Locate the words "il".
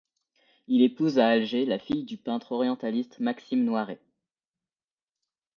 0.67-0.81